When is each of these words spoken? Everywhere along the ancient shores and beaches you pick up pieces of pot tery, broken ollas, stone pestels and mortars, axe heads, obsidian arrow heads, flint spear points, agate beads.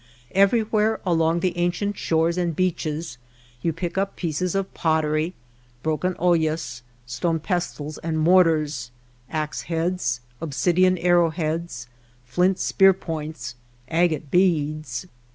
Everywhere 0.31 0.99
along 1.05 1.41
the 1.41 1.55
ancient 1.59 1.95
shores 1.95 2.35
and 2.35 2.55
beaches 2.55 3.19
you 3.61 3.71
pick 3.71 3.99
up 3.99 4.15
pieces 4.15 4.55
of 4.55 4.73
pot 4.73 5.03
tery, 5.03 5.33
broken 5.83 6.15
ollas, 6.17 6.81
stone 7.05 7.39
pestels 7.39 7.99
and 7.99 8.17
mortars, 8.17 8.89
axe 9.29 9.61
heads, 9.69 10.19
obsidian 10.41 10.97
arrow 10.97 11.29
heads, 11.29 11.85
flint 12.25 12.57
spear 12.57 12.93
points, 12.93 13.53
agate 13.91 14.31
beads. 14.31 15.05